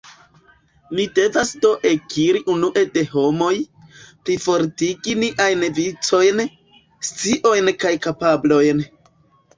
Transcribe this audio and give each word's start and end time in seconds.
Ni 0.99 1.03
devas 1.17 1.49
do 1.65 1.69
ekiri 1.89 2.41
unue 2.53 2.83
de 2.95 3.03
homoj, 3.11 3.51
plifortigi 4.23 5.15
niajn 5.25 5.67
vicojn, 5.77 6.45
sciojn 7.11 7.75
kaj 7.85 7.93
kapablojn. 8.09 8.83